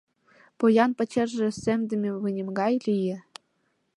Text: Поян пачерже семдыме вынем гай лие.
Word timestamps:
Поян 0.57 0.91
пачерже 0.97 1.47
семдыме 1.63 2.09
вынем 2.21 2.49
гай 2.59 2.73
лие. 2.85 3.17